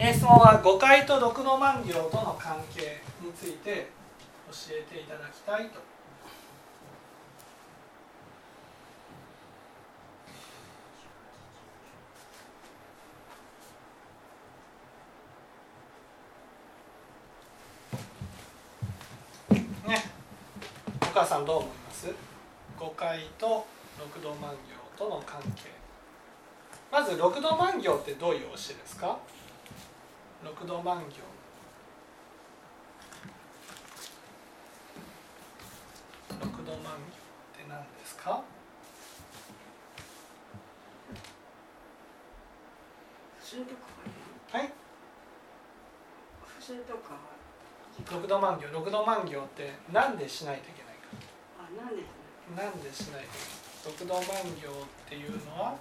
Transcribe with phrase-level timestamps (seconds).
[0.00, 3.88] え質問は誤解と六の万行との関係について
[4.48, 5.80] 教えていただきたいと。
[19.88, 20.04] ね、
[21.02, 22.06] お母さんどう思います？
[22.78, 23.66] 誤解と
[23.98, 24.56] 六道万行
[24.96, 25.72] との関係。
[26.92, 29.18] まず六道万行ってどういう教えですか？
[30.44, 31.20] 六道万行。
[36.40, 37.02] 六道万行っ
[37.56, 38.42] て何ですか？
[44.52, 44.72] はい。
[48.10, 48.68] 六道万行。
[48.72, 50.94] 六道万行って何でしないといけない
[51.58, 51.62] あ
[52.56, 53.30] なんでしないとい
[53.98, 54.06] けない？
[54.06, 55.76] 六道万行っていうのは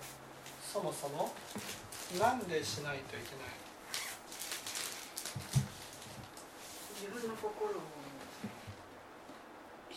[0.61, 1.31] そもそも
[2.19, 3.66] 何でしないといけない
[6.99, 7.81] 自分の心を
[9.89, 9.95] 一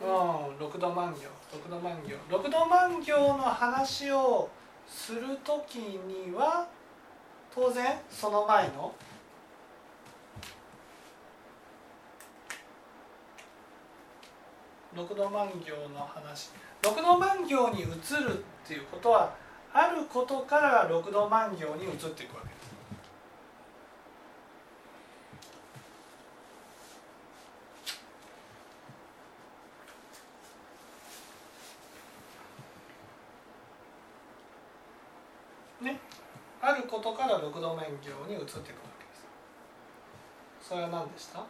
[0.00, 1.22] 生うん、六度万行。
[1.52, 2.16] 六度万行。
[2.30, 4.48] 六度万行の話を
[4.86, 6.68] する時には
[7.54, 8.94] 当然その前の
[14.94, 16.50] 六度万行の話。
[16.82, 19.34] 六度万行に移るっていうことは
[19.72, 22.48] あることから六度万行に移っていくわけ。
[22.48, 22.68] です。
[35.80, 36.00] ね、
[36.60, 38.62] あることから六度万行に移っていくわ
[38.98, 40.68] けです。
[40.68, 41.44] それは何でした？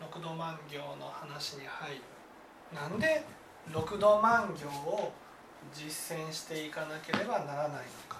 [0.00, 2.00] 六度万行の話に入る。
[2.72, 3.22] なんで
[3.70, 5.12] 六度万行を
[5.74, 8.13] 実践していかなければならないのか。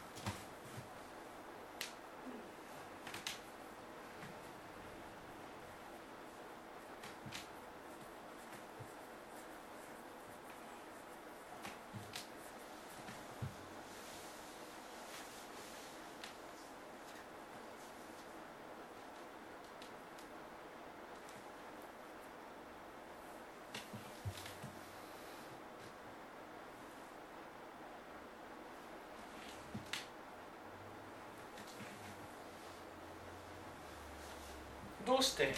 [35.06, 35.54] どうして？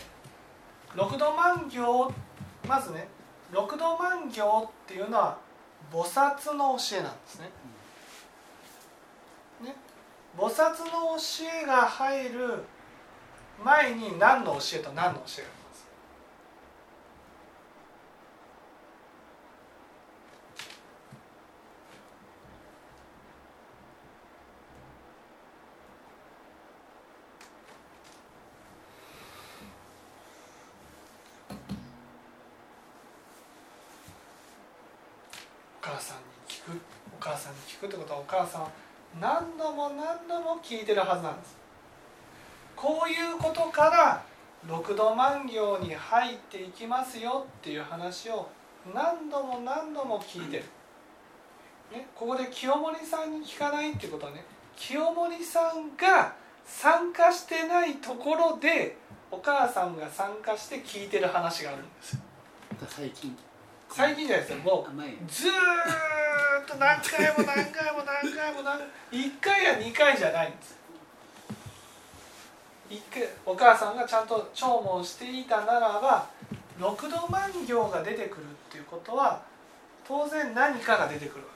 [0.95, 2.13] 六度万行
[2.67, 3.09] まずね
[3.53, 5.39] 六度万行っていうのは
[5.93, 7.51] 菩薩の教えなんですね。
[9.63, 9.77] ね？
[10.37, 11.23] 菩薩の教
[11.63, 12.65] えが入る
[13.65, 15.87] 前に何の教えと何の教えがあります
[35.79, 36.73] お母さんに聞く
[37.17, 38.67] お母さんに聞くってことはお母さん
[39.21, 41.57] 何度も何度も聞いてるはずなんです。
[42.75, 44.23] こういうことから
[44.69, 48.49] 六度万行に入っていきますよっていう話を
[48.95, 50.65] 何度も何度も聞いてる、
[51.93, 54.45] ね、ここで清盛さんに聞かないってことはね。
[54.77, 56.35] 清盛さんが
[56.67, 58.97] 参加してないところで
[59.31, 62.13] お母さんが参加して聞いてる話があるんです。
[62.15, 62.21] よ
[62.89, 63.37] 最近。
[63.91, 64.63] 最近じゃないですよ。
[64.63, 64.93] もう
[65.31, 68.81] ずーっと何回も何回も何回も何
[69.11, 70.77] 1回や2回じゃないんです。
[73.45, 76.29] お母さんがちゃんと聴聞していたならば
[76.79, 79.43] 六度万行が出てくるっていうことは
[80.07, 81.56] 当然何かが出てくるわけ。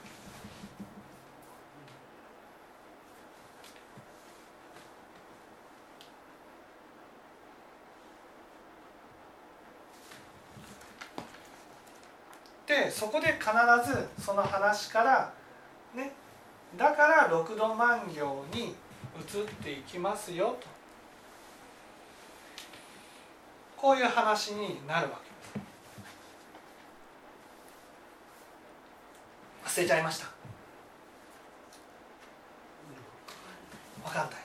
[12.89, 13.49] そこで必
[13.85, 15.33] ずその話から
[15.93, 16.11] ね
[16.77, 18.75] だから六度万行に
[19.19, 20.67] 移っていきますよと。
[23.75, 25.65] こういう話になるわけで
[29.65, 29.79] す。
[29.79, 30.27] 忘れちゃいました。
[34.03, 34.39] 分かんない。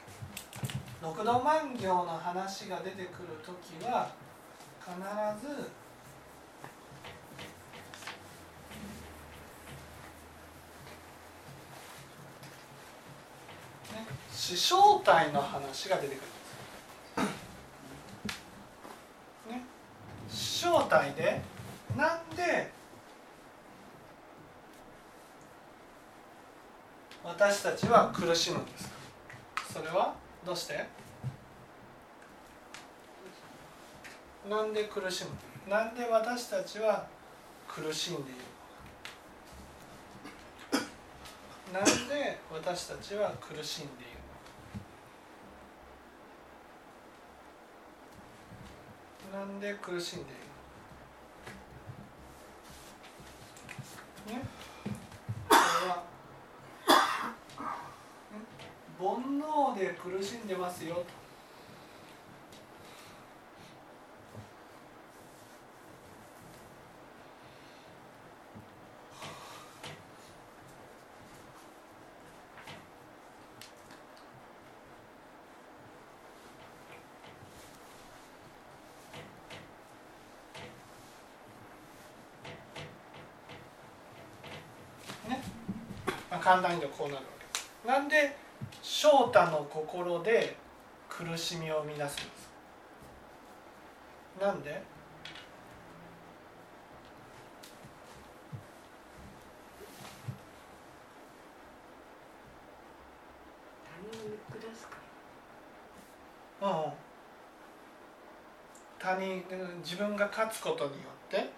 [1.03, 4.11] 六度万行の話が出てくる時は
[4.81, 5.71] 必ず
[13.97, 16.27] ね師匠体の話が出てくるんで
[17.17, 17.27] す。
[19.51, 19.63] ね、
[20.29, 21.41] 師匠体で
[21.97, 22.71] なんで
[27.25, 28.95] 私たちは苦しむんですか
[29.73, 30.15] それは
[30.45, 30.87] どうして
[34.49, 37.07] なんで苦しむなんで私たちは
[37.67, 38.31] 苦しんでいる
[40.73, 40.81] の
[41.73, 44.19] なんで私たちは苦しんでいる
[49.33, 49.39] の？
[49.41, 50.35] なんで苦しんでい
[54.29, 54.39] るの？
[54.39, 54.47] ね？
[55.49, 55.59] これ
[55.89, 56.05] は
[58.99, 61.26] 煩悩で苦しんでますよと。
[86.47, 87.33] 簡単に言うとこうなるわ
[87.83, 88.37] けなんで
[88.81, 90.57] 翔太の心で
[91.09, 92.27] 苦しみを生み出すんです
[94.41, 94.81] なんで？
[103.85, 104.99] 他人を見下すか
[106.63, 106.93] うん。
[109.01, 109.43] 他人
[109.83, 110.97] 自分が勝つことによ
[111.27, 111.51] って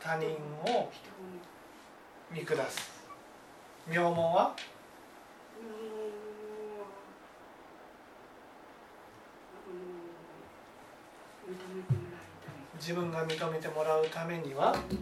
[0.00, 0.28] 他人
[0.72, 0.90] を
[2.30, 2.91] 見下す
[3.88, 4.54] 名門は？
[12.76, 14.74] 自分が認めてもらうためには？
[14.80, 14.96] 人。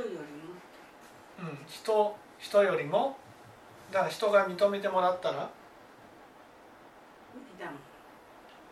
[0.00, 0.18] よりも。
[1.50, 2.16] うん、人。
[2.38, 3.16] 人よりも？
[3.90, 5.40] だから人が認めてもらったらだ
[7.66, 7.74] もん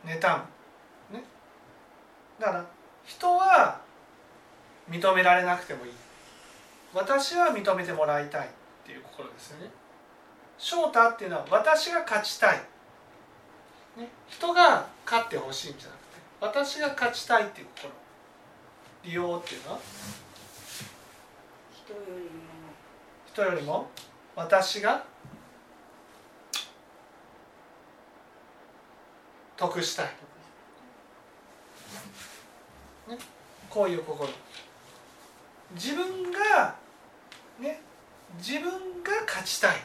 [0.05, 0.39] 妬
[1.11, 1.25] むね。
[2.39, 2.65] だから
[3.05, 3.81] 人は
[4.91, 5.93] 認められなくてもいい。
[6.95, 8.51] 私は認めてもらいたいっ
[8.85, 9.71] ていう心ですよね。
[10.59, 12.59] 翔太っていうのは私が勝ちたい、
[13.97, 16.05] ね、人が勝ってほしいんじゃなくて
[16.41, 17.93] 私が勝ちたいっていう心。
[19.05, 19.79] 利用っていうのは？
[21.75, 22.31] 人よりも。
[23.27, 23.91] 人よりも？
[24.37, 25.05] 私が？
[29.63, 30.07] 得したい。
[33.09, 33.19] ね？
[33.71, 34.29] こういう心。
[35.75, 36.75] 自分が
[37.61, 37.81] ね？
[38.39, 38.71] 自分
[39.05, 39.77] が勝ちたい。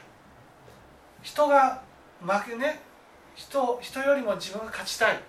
[1.21, 1.83] 人が
[2.21, 2.79] 負けね？
[3.35, 5.19] 人人よりも自分が勝ちたい。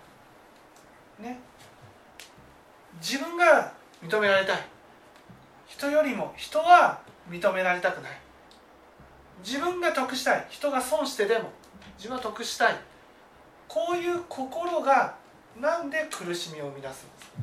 [1.19, 1.39] ね？
[3.03, 3.73] 自分が
[4.03, 4.59] 認められたい。
[5.67, 8.13] 人よりも人は認められたくない。
[9.45, 10.47] 自分が得したい。
[10.49, 11.51] 人が損してでも
[11.99, 12.88] 自分は得したい。
[13.69, 15.15] こういう心が
[15.61, 17.39] なんで苦しみを生み出すんですか？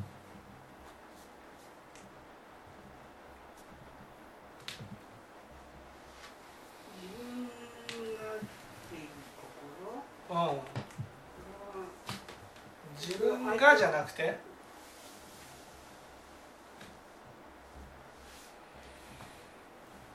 [12.98, 14.36] 自分がじゃなくて？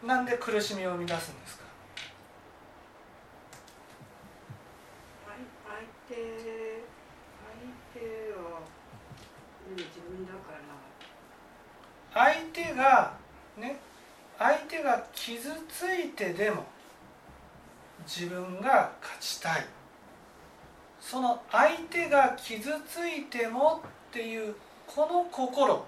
[0.05, 1.60] なんで苦しみを生み出すんですか？
[12.13, 13.13] 相手が
[13.57, 13.79] ね
[14.39, 16.65] 相手が傷ついてでも
[18.05, 19.67] 自分が勝ちたい。
[21.01, 24.55] その相手が傷ついてもっていう
[24.87, 25.85] この心。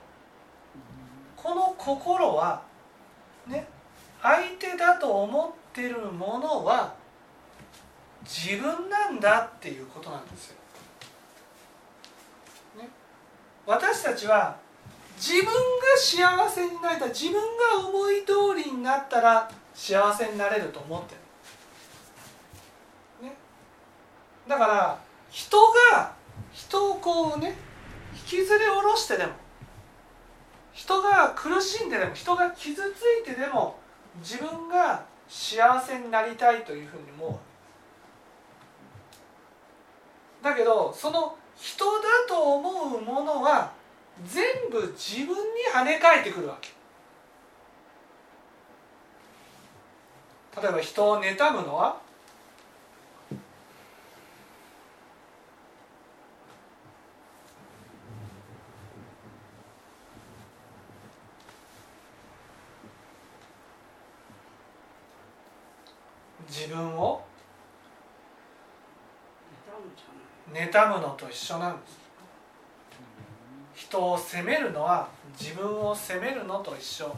[1.36, 2.62] この心は
[3.48, 3.66] ね
[4.22, 6.94] 相手だと思ってるものは
[8.24, 10.56] 自分なんだっていうことなんですよ。
[12.78, 12.88] ね、
[13.66, 14.56] 私たちは
[15.16, 15.52] 自分が
[15.96, 21.14] 幸せになれた自分が思い通りになったら幸せになれると思って
[23.22, 23.36] る、ね、
[24.48, 24.98] だから
[25.30, 25.56] 人
[25.92, 26.12] が
[26.52, 27.54] 人をこうね
[28.14, 29.32] 引きずり下ろしてでも
[30.72, 33.78] 人が苦しんででも人が傷ついてでも
[34.20, 37.51] 自分が幸せになりたいというふうに思う
[40.42, 43.72] だけどその人だと思うものは
[44.26, 46.70] 全部自分に跳ね返ってくるわけ。
[50.60, 51.96] 例えば人を妬むのは
[66.46, 67.24] 自分を
[70.52, 72.02] 妬むのと一緒なんです。
[73.74, 75.08] 人を責めるのは
[75.40, 77.14] 自分を責めるのと一緒。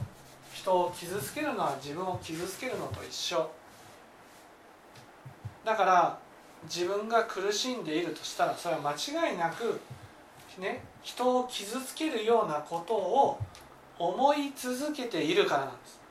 [0.53, 3.51] 人を傷つけるのは自分を傷つけるのと一緒。
[5.65, 6.19] だから
[6.65, 9.81] 自分が苦しんでいるとしたらそれは間違いなく、
[10.59, 13.39] ね、人を傷つけるようなことを
[13.99, 16.05] 思い続けているからなんです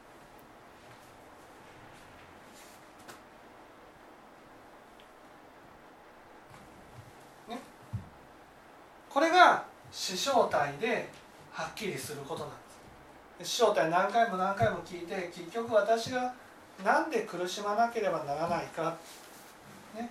[9.14, 9.64] これが
[10.06, 11.08] 死正体で
[11.54, 12.50] はっきりすることなん
[13.40, 13.56] です。
[13.56, 16.34] 死正体何回も何回も聞いて結局私が
[16.84, 18.98] 何で苦しまなければならないか、
[19.96, 20.10] ね、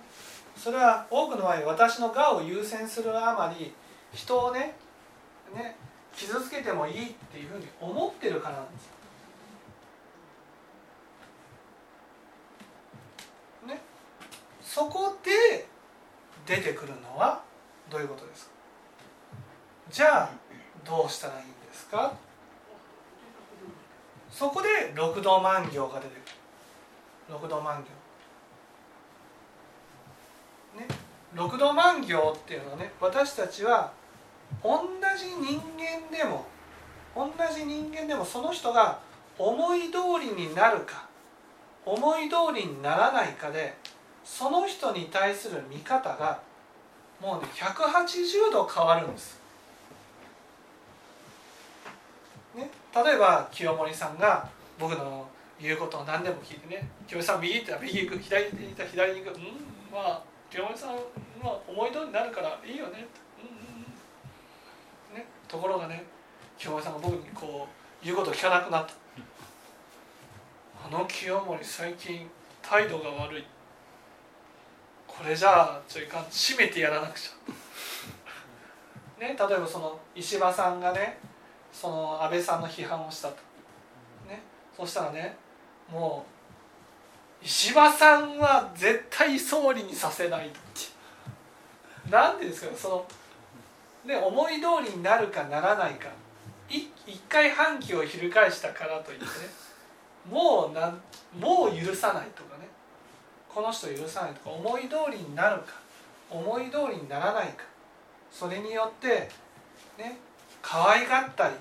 [0.57, 3.71] それは多くの場合私の我を優先するあまり
[4.11, 4.75] 人をね
[5.53, 5.75] ね
[6.11, 8.89] 傷つけてもいいっていうふうに思ってるからなんです。
[13.67, 13.79] ね。
[14.59, 15.67] そこで
[16.47, 17.43] 出てくるのは
[17.91, 18.52] どういうことですか？
[19.93, 20.29] じゃあ
[20.83, 22.11] どうしたらいいんですか？
[24.31, 26.21] そこで六道万行が出てくる。
[27.29, 27.85] 六道万
[30.73, 30.79] 行。
[30.79, 30.87] ね。
[31.35, 33.93] 六道万行っていうのはね私たちは
[34.63, 34.81] 同
[35.15, 36.47] じ人間でも
[37.15, 38.99] 同じ人間でもその人が
[39.37, 41.07] 思い通りになるか
[41.85, 43.75] 思い通りにならないかで
[44.23, 46.39] その人に対する見方が
[47.21, 49.42] もうね180度変わるんです。
[52.55, 54.47] ね、例えば清盛さんが
[54.79, 55.27] 僕の
[55.59, 56.87] 言うことを何でも聞いてね。
[57.07, 59.35] 清盛さん右って言ったら右行く左って言ったら左に行く。
[59.35, 59.43] うん
[59.91, 63.07] まあ清盛さんは思い通りになるからいいよね。
[63.39, 63.55] うんうん
[65.11, 65.17] うん。
[65.17, 65.25] ね。
[65.47, 66.03] ところがね
[66.57, 67.67] 清盛さんが僕にこ
[68.01, 68.93] う言うことを聞かなくなった。
[70.85, 72.29] あの清盛最近
[72.61, 73.45] 態度が悪い。
[75.07, 79.21] これじゃあちょいかん閉めてやらなくちゃ。
[79.21, 79.27] ね。
[79.27, 81.17] 例えばその石破さんがね
[81.73, 83.35] その安倍さんの批判をしたと、
[84.29, 84.41] ね、
[84.77, 85.35] そしたらね
[85.91, 86.23] も
[87.41, 90.57] う石破さんは絶対総理にさせないって。
[92.09, 93.05] なんでですかその、
[94.05, 96.07] ね、思い通りになるかならないか。
[96.69, 96.89] 一
[97.27, 99.31] 回反旗を翻したからといってね
[100.29, 101.01] もうなん
[101.37, 102.67] もう許さないとかね。
[103.53, 105.73] この人許さないとか思い通りになるか
[106.31, 107.65] 思い通りにならないか。
[108.31, 109.29] それによって
[109.97, 110.17] ね
[110.63, 111.55] 可愛がったり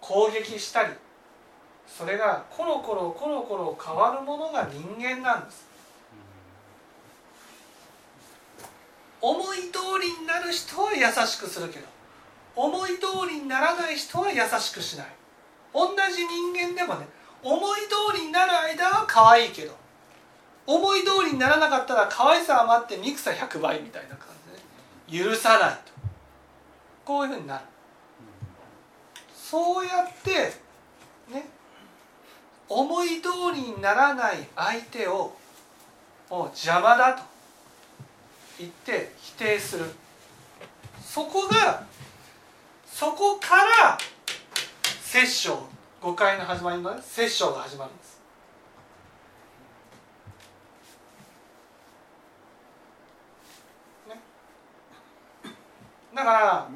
[0.00, 0.92] 攻撃したり
[1.86, 5.66] それがコロコロコロコロ変わるものが人間なんです。
[9.20, 11.86] 思い通りになる人は優しくするけど
[12.54, 15.06] 思い通りにならない人は優しくしない。
[15.72, 17.06] 同じ人間でもね
[17.42, 19.74] 思い通りになる間は可愛いけど
[20.66, 24.28] 思い通りにならなかったら可愛さ余って憎さ100倍みたいな感
[25.08, 25.78] じで、許さないと。
[27.06, 27.64] こういうふうになる。
[29.50, 30.52] そうやって
[31.32, 31.46] ね
[32.68, 35.34] 思い通りにならない相手を
[36.28, 37.22] もう邪魔だと
[38.58, 39.86] 言って否定する。
[41.00, 41.86] そこが
[42.84, 43.96] そこから
[45.00, 45.56] 殺生
[46.02, 48.20] 誤解の始まりのね殺生が始まるんです。
[54.08, 54.20] ね。
[56.14, 56.68] だから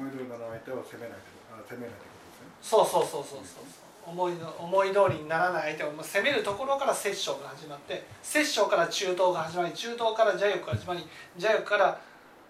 [2.63, 3.63] そうそうそうそうそう。
[4.05, 11.05] 思いの思い通りにならない相手を攻めるところから摂政が始まって摂政から中東が始まり中東から邪欲が始まり
[11.35, 12.01] 邪欲から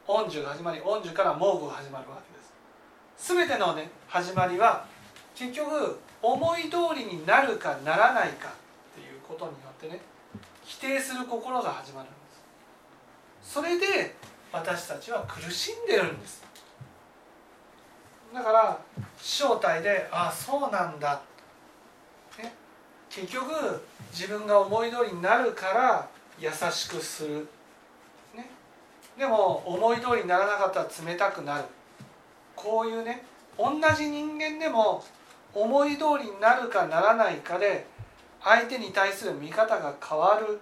[0.08, 3.34] 恩樹が始まり恩樹から蒙古が始まるわけです。
[3.36, 4.86] 全てのね始まりは
[5.36, 10.02] 結局思い通りになるかならないかっていうことによってね
[10.64, 12.18] 否定する心が始まるんで
[13.44, 13.54] す。
[13.54, 14.16] それで
[14.52, 16.44] 私たちは苦しんでるんです。
[18.34, 18.80] だから
[19.18, 21.22] 正体でああそうなんだ、
[22.40, 22.54] ね、
[23.10, 23.52] 結局
[24.12, 26.08] 自分が思い通りになるから
[26.40, 27.48] 優しくする、
[28.36, 28.50] ね、
[29.18, 31.66] でも思い通りにならなかったら冷たくなる。
[32.56, 33.24] こういうね
[33.58, 35.04] 同じ人間でも
[35.54, 37.86] 思い通りになるかならないかで
[38.42, 40.60] 相手に対する見方が変わる、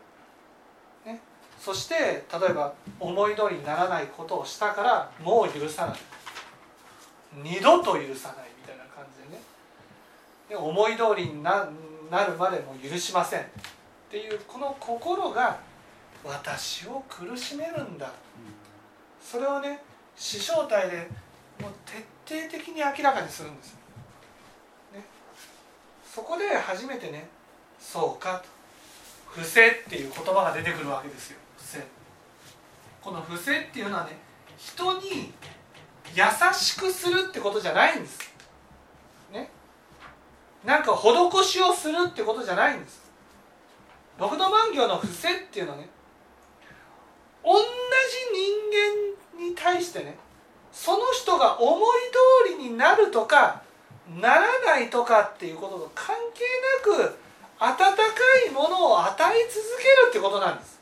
[1.06, 1.20] ね、
[1.60, 6.21] そして例えば思い通りにならないことをしたからもう許さない。
[7.34, 9.42] 二度と許さないみたいな感じでね。
[10.50, 11.68] で思い通りにな
[12.10, 13.46] なるまでも許しませんっ
[14.10, 15.60] ていうこの心が
[16.24, 18.12] 私を苦しめるんだ。
[19.22, 19.82] それをね
[20.16, 20.98] 死正体で
[21.62, 23.76] もう徹底的に明らかにするんです、
[24.94, 25.04] ね、
[26.04, 27.30] そこで初めてね
[27.80, 28.46] そうかと
[29.32, 31.38] 「伏せ」っていう言葉が出てくるわけですよ。
[31.58, 31.88] 伏せ。
[33.02, 34.18] この伏せっていうのはね
[34.58, 35.34] 人に
[36.16, 38.20] 優しくするってことじゃないんです。
[39.32, 39.50] ね。
[40.66, 43.02] なんか施しをするってことじゃないんです。
[44.20, 45.90] 六度万行の伏せっていうのはね。
[47.44, 47.64] 同じ
[49.36, 50.16] 人間に対してね
[50.72, 51.80] その人が思い
[52.48, 53.64] 通りになるとか
[54.20, 56.44] ならないとかっていうことと関係
[56.94, 57.18] なく
[57.60, 57.96] 温か
[58.48, 60.82] いものを与え続けるってことなんです。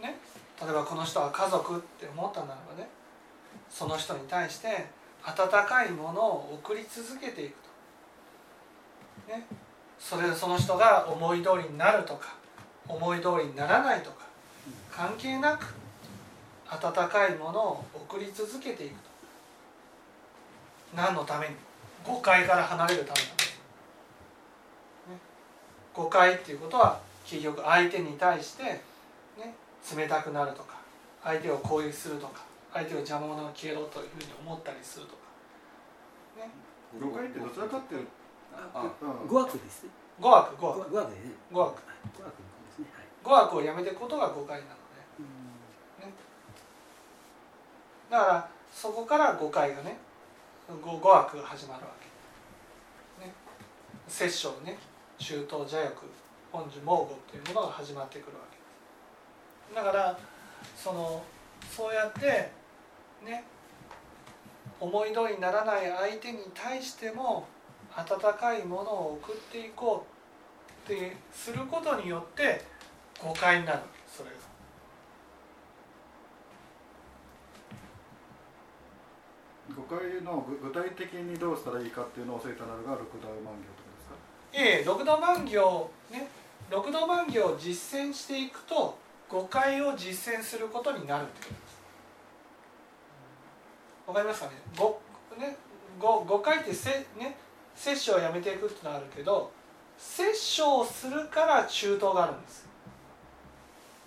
[0.00, 0.18] ね、
[0.60, 2.88] 例えばこの人は家族って思ったならばね。
[3.68, 4.86] その人に対して
[5.24, 7.56] 温かいものを送り続けていく
[9.26, 9.32] と。
[9.32, 9.46] ね、
[9.98, 12.36] それその人が思い通りになるとか
[12.86, 14.24] 思い通りにならないとか
[14.90, 15.74] 関係なく
[16.68, 19.10] 温かいものを送り続けていくと。
[20.94, 21.54] 何のために？
[22.04, 23.50] 誤解から離れるためなんです、
[25.10, 25.18] ね、
[25.92, 28.82] 誤解っていうことは結局相手に対して、ね、
[29.96, 30.76] 冷たくなるとか
[31.22, 35.22] 相手を攻撃するとか相手を邪魔者を消えろというふうに思ったりするとか、
[36.38, 36.50] ね、
[37.00, 38.06] 誤解ってどちらかっていう
[39.28, 39.84] 語学です。
[39.84, 39.90] ね
[40.20, 40.90] 語学語語学。
[40.90, 41.32] 語学ですね。
[41.52, 41.74] 語学。
[41.74, 41.80] 語
[42.24, 42.42] 学で
[42.72, 43.06] すねはい。
[43.22, 44.76] 語学をやめていくことが誤解なので
[48.10, 49.98] だからそこから誤解がね
[50.82, 51.90] 語語学が始まるわ
[53.18, 53.32] け、ね、
[54.06, 54.78] 摂政ね。
[55.18, 56.04] 中東邪欲
[56.52, 58.55] 本樹猛語というものが始まってくるわけ
[59.74, 60.18] だから
[60.76, 61.22] その
[61.70, 62.50] そうやって
[63.24, 63.44] ね
[64.80, 67.46] 思い通りにならない相手に対しても
[67.96, 70.06] 温かいものを送っていこ
[70.88, 72.62] うってすることによって
[73.22, 74.36] 誤解になるそれが。
[79.74, 84.14] 誤解の具具体的にどうしたらいいかっていうのを教えたのが六大万行とかですか？
[84.52, 86.28] ええ六度万行ね
[86.70, 88.96] 六度万行を実践していくと
[89.28, 91.76] 誤解を実践することになるってことです。
[94.06, 94.52] わかりますかね？
[94.76, 95.00] 誤
[95.38, 95.56] ね
[95.98, 97.36] 誤誤解ってせね
[97.74, 99.50] 摂取をやめていくってのはあるけど
[99.98, 102.66] 摂取をするから中東があるんです。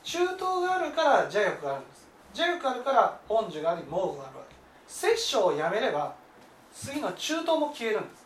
[0.03, 2.07] 中東があるから邪欲があるんです。
[2.33, 4.55] 邪欲があるから恩樹があり猛具があるわけ。
[4.87, 6.15] 摂取をやめれば
[6.73, 8.18] 次の中東も消えるんです。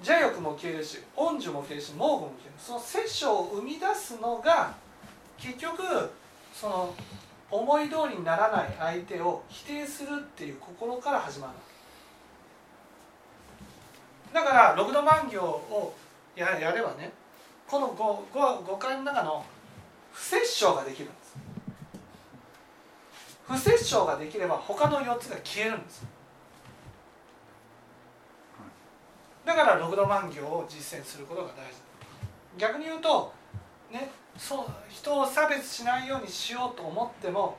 [0.00, 2.52] 邪欲も消えるし恩樹も消えるし猛具も消える。
[2.58, 4.74] その摂取を生み出すのが
[5.36, 5.82] 結局
[6.52, 6.94] その
[7.50, 11.52] 思い通りにならない相手を否定するっていう心から始まる。
[14.32, 15.94] だから六度万行を
[16.36, 17.10] ややればね
[17.66, 19.44] この五五五感の中の
[20.12, 21.36] 不摂生ができるんです。
[23.48, 26.04] 不摂生ができれば他の4つが消えるんです。
[29.48, 31.80] だから六度万行を実践することが大事。
[32.58, 33.32] 逆に言うと
[33.90, 37.56] ねそう人を差別しないようにしようと思っても、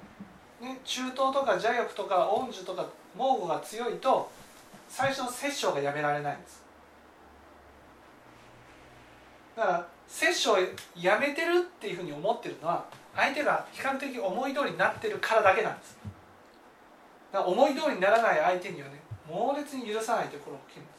[0.61, 2.85] ね、中東とか邪欲とか恩樹とか
[3.17, 4.29] 猛虎が強いと
[4.87, 6.63] 最初の摂生がやめられないんです。
[9.55, 10.57] だから摂生を
[10.95, 15.97] やめてるっていうふうに思ってるのは相手が比較的思い通りになってるからだけなんです。
[17.33, 20.98] だから思い通りにならない相手にはね猛烈に許さないところが大きいんです。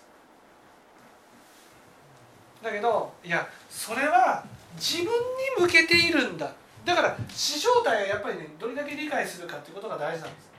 [2.62, 4.44] だけどいやそれは
[4.76, 5.10] 自分に
[5.58, 6.52] 向けているんだ。
[6.84, 10.50] だから死正体はやっぱりねどれだけ理解するかっていうことが大事なんです。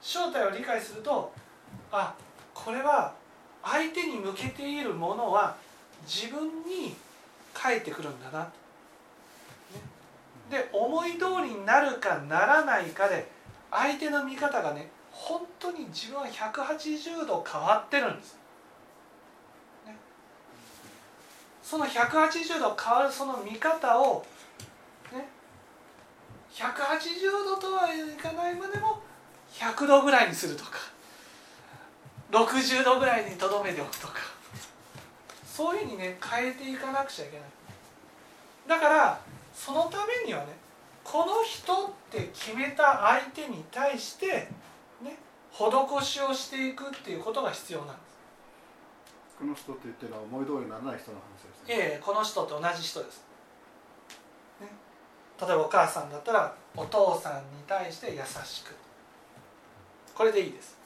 [0.00, 1.32] 正体を理解すると
[1.90, 2.14] あ
[2.54, 3.14] これは
[3.62, 5.56] 相手に向けているものは
[6.06, 6.94] 自分に
[7.52, 8.50] 返ってくるんだな、ね、
[10.50, 13.28] で思い通りになるかならないかで
[13.70, 18.38] 相手の見方がね本当に自分は180度変わってるんです。
[21.68, 24.24] その180度変わるその見方を
[25.12, 25.26] ね
[26.52, 26.64] 180
[27.44, 29.02] 度とはいかないまでも
[29.52, 30.78] 100度ぐらいにするとか
[32.30, 34.14] 60度ぐらいにとどめておくとか
[35.44, 37.48] そういうふうにね変えていかなくちゃいけない。
[38.68, 39.20] だから
[39.52, 40.52] そのためにはね
[41.02, 41.76] この人っ
[42.12, 44.48] て決めた相手に対して
[45.02, 45.18] ね
[45.50, 48.06] 施しをしていくっていうことが必要なんです。
[49.38, 51.55] この人って言ってるのは思い通りにならない人の話です。
[51.68, 53.24] ええこの人と同じ人です、
[54.60, 54.68] ね、
[55.40, 58.74] 例えばお母さんだったらお父さんに対して優しく。
[60.14, 60.76] これでいいです。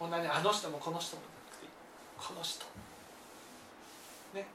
[0.00, 1.70] 同じあの人もこの人もなくていい。
[2.16, 2.64] この人。
[4.34, 4.46] ね。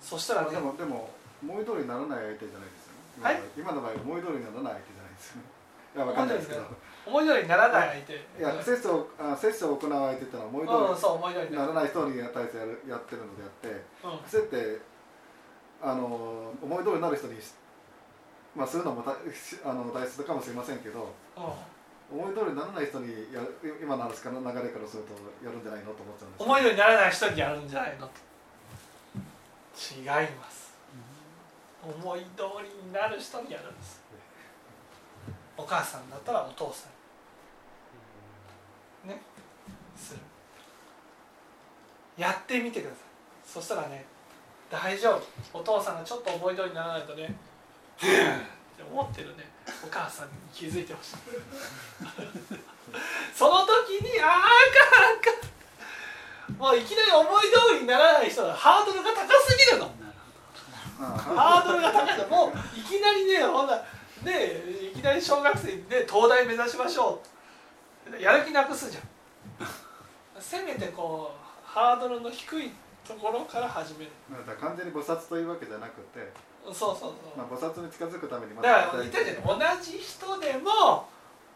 [0.00, 1.10] そしたらねでもでも
[1.42, 3.24] 思い通りにならない相手じゃないですよね。
[3.24, 3.42] はい？
[3.56, 5.42] 今の場合思い通りにならない相手じゃないですよね。
[5.94, 6.62] いやわかんないですけど。
[7.06, 8.14] 思い通りにならない相手。
[8.14, 11.06] いやセッションあセッションを行う相手ってのは思いうん通
[11.42, 11.88] りにならない。
[11.88, 13.68] 人に対してやるやってるのであって
[14.06, 14.18] うん。
[14.24, 14.80] 癖って
[15.84, 17.52] あの思い通りになる人にし
[18.56, 21.44] まあそういうのもあの大切かもしれませんけどうん
[22.20, 25.12] 思い通りにならない人にやる今の話から流れからすると
[25.44, 28.06] やるんじゃないのと思っちゃうんです思い通りにならない人にやるんじゃないの？
[28.08, 28.12] と
[29.74, 30.06] 違い
[30.38, 30.72] ます。
[31.82, 34.00] 思い通りになる人にやるんです。
[35.56, 36.88] お母さんだったらお父さ
[39.04, 39.08] ん。
[39.08, 39.20] ね。
[39.96, 40.20] する。
[42.16, 42.98] やってみてください。
[43.44, 44.04] そしたらね
[44.74, 45.60] 大丈夫。
[45.60, 47.26] お父さんがちょっと思い通りにならないとね。
[47.26, 47.28] っ
[48.76, 49.48] て思ってるね。
[49.84, 51.16] お母さんに気づいてほしい。
[53.34, 54.40] その時にあああ
[54.92, 55.30] かんか
[56.52, 59.90] んもういきなり思い通りにならない人はハードルが高すぎるの。
[60.98, 63.76] ハードルが高いのもういきなりねほんな
[64.22, 67.22] ねいきなり小学生にね東大目指しましょ
[68.10, 68.20] う。
[68.20, 69.04] やる気なくすじゃん。
[70.40, 72.72] せめてこうハードルの低い
[73.06, 74.10] ところから始める。
[74.30, 76.32] だから完全に菩薩というわけじゃなくて、
[76.64, 77.12] そうそうそう。
[77.36, 79.44] まあ、菩薩に近づくためにまだから言ったじゃん。
[79.44, 81.06] 同じ人でも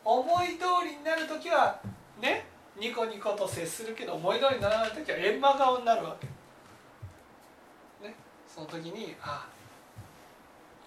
[0.05, 1.81] 思い通りになる時は
[2.21, 6.27] ねニコニコと接するけど思い通りにならない時は閻魔顔になるわけ。
[8.07, 8.15] ね。
[8.47, 9.47] その時にあ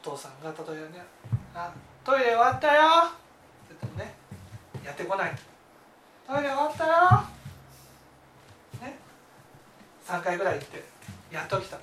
[0.04, 1.06] お父さんが例えばね
[1.54, 1.72] 「あ
[2.04, 2.82] トイレ終わったよ」
[3.66, 4.16] って言ってもね
[4.86, 5.36] やってこない。
[6.28, 6.94] トイレ終わったよ。
[6.94, 7.41] ね
[10.06, 10.84] 3回ぐらい行って
[11.32, 11.78] やっと来た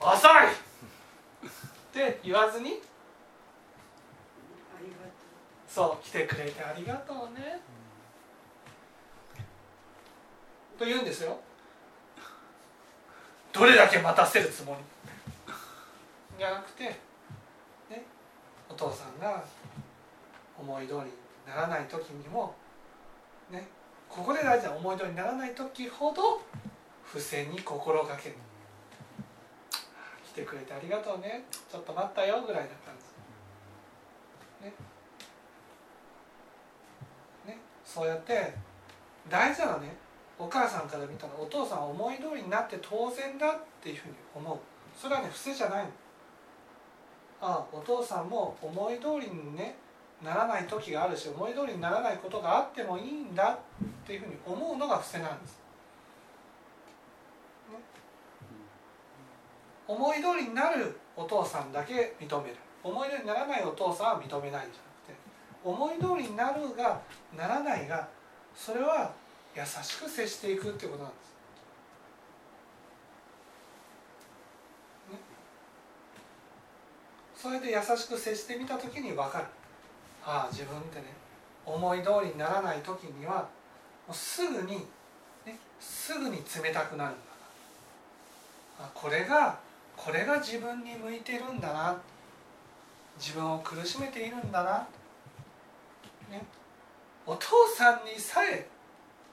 [0.00, 0.30] 遅い！
[0.30, 1.50] っ
[1.92, 2.72] て言わずにあ
[4.80, 5.12] りがと
[5.68, 7.60] そう来てくれてありがとうね。
[10.78, 11.38] と言うんですよ
[13.52, 15.54] どれだけ待たせるつもり？
[16.38, 18.04] じゃなくてね
[18.68, 19.44] お父さんが
[20.58, 21.04] 思い通りに
[21.46, 22.54] ならない時にも
[23.50, 23.68] ね
[24.08, 26.42] ここで大事な思い通りにならない時ほど
[27.12, 28.36] 付箋に心がける
[30.24, 31.44] 来てくれてありがとうね。
[31.70, 32.94] ちょっと待ったよぐらいな感
[34.60, 34.72] じね。
[37.46, 37.58] ね。
[37.84, 38.54] そうやって
[39.28, 39.94] 大事なのね。
[40.38, 44.58] お母さんから見たらお父さんは思い通りになって当然だっていうふうに思う。
[44.98, 45.90] それはね伏せじゃないの。
[47.42, 49.76] ああお父さんも思い通りにね
[50.24, 53.58] ならない時があるし思い通りにならないことがあってもいいんだっ
[54.06, 55.60] ていうふうに思うのが伏せなんです、
[59.92, 62.56] 思い通りになるお父さんだけ認める。
[62.82, 65.14] 思い通りにならないお父さんは認めないんじゃなくて
[65.62, 67.00] 思い通りになるが
[67.36, 68.08] ならないが
[68.56, 69.12] それは
[69.54, 71.32] 優しく接していくってことなんです。
[75.12, 75.18] ね、
[77.36, 79.44] それで優しく接してみた時に分かる。
[80.24, 81.04] ああ自分ってね
[81.66, 83.48] 思い通りにならない時には
[84.08, 84.86] もうすぐに、
[85.46, 87.20] ね、すぐに冷たくなるんだ
[88.80, 88.86] な。
[88.86, 89.60] あこれが
[89.96, 92.00] これが自分に向いてるんだな。
[93.18, 94.88] 自分を苦しめているんだな、
[96.30, 96.42] ね、
[97.26, 98.66] お父さんにさえ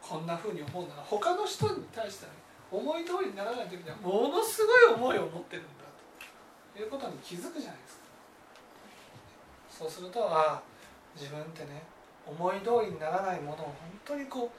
[0.01, 2.37] こんなふうに思うなら他の人に対しては、ね、
[2.71, 5.69] 思い通りにならない時にはものすごい思いを持ってるんだ
[6.75, 6.79] と。
[6.79, 8.03] いうことに気づくじゃないですか。
[9.69, 10.61] そうするとああ
[11.15, 11.81] 自分ってね
[12.27, 14.49] 思い通りにならないものを本当にこう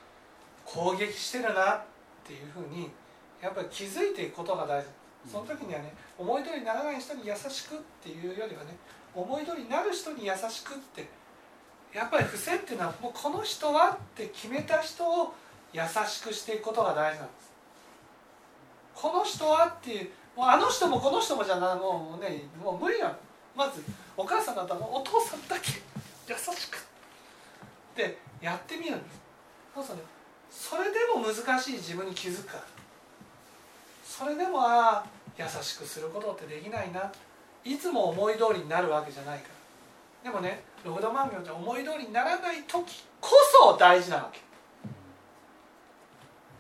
[0.65, 1.83] 攻撃してるなっ
[2.25, 2.91] ていうふうに
[3.41, 4.89] やっぱり気づいていくことが大事。
[5.31, 8.77] その時にはね思い通りにならない人に優しくっていうよりはね
[9.15, 11.09] 思い通りになる人に優しくって
[11.93, 15.35] やっぱり伏せっていうのはもうこの人はって決めた人を
[15.73, 17.51] 優しくしていくことが大事なんです。
[18.95, 23.15] この人はっていうもうあの人もこの人もじゃなもうねもう無理なの。
[23.57, 23.83] まず
[24.17, 25.81] お母さんだったらお父さんだけ
[26.29, 26.81] 優しくっ
[27.97, 29.21] てやってみるんです。
[29.75, 30.09] そうするとね
[30.51, 32.80] それでも難しい自分に気づくから。
[34.11, 35.07] それでもああ
[35.39, 37.11] 優しくすることってできないな。
[37.65, 39.49] いつも思い通りになるわけじゃないか
[40.25, 40.31] ら。
[40.33, 43.31] でもねログド万病って思い通りにならない時こ
[43.71, 44.39] そ大事なわけ、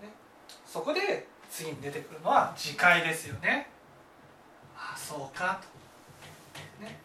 [0.06, 0.12] ね、
[0.64, 3.68] そこで次に出てくるのは自戒ですよね。
[4.76, 6.84] ああそうかと。
[6.84, 6.98] ね。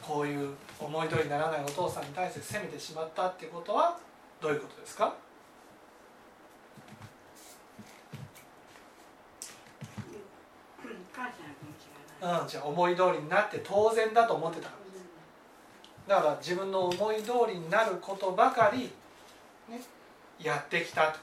[0.00, 3.98] こういう思い通りにならないお父さんに対して責めてしまったってことは
[4.40, 5.14] どういうことですか
[10.82, 14.74] ううん母ちゃんの気持ちがないうん、じゃ思い通りになって当然だと思ってたか
[16.08, 16.16] ら。
[16.16, 18.90] だから自分の思い通りになることばかり、
[19.68, 19.80] ね、
[20.40, 21.18] やってきたと。